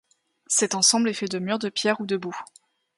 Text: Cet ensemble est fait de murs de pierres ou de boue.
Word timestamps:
Cet 0.47 0.73
ensemble 0.73 1.09
est 1.09 1.13
fait 1.13 1.27
de 1.27 1.37
murs 1.37 1.59
de 1.59 1.69
pierres 1.69 2.01
ou 2.01 2.07
de 2.07 2.17
boue. 2.17 2.35